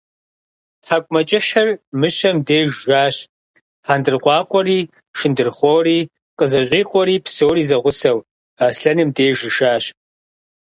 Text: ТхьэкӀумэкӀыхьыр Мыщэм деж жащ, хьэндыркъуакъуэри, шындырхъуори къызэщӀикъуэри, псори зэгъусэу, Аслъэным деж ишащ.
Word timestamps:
ТхьэкӀумэкӀыхьыр 0.83 1.69
Мыщэм 1.99 2.37
деж 2.47 2.69
жащ, 2.87 3.15
хьэндыркъуакъуэри, 3.85 4.79
шындырхъуори 5.17 5.99
къызэщӀикъуэри, 6.37 7.23
псори 7.25 7.63
зэгъусэу, 7.69 8.17
Аслъэным 8.65 9.09
деж 9.15 9.39
ишащ. 9.49 9.83